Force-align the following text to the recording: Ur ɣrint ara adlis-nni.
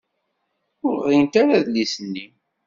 Ur 0.85 0.93
ɣrint 1.03 1.33
ara 1.41 1.53
adlis-nni. 1.59 2.25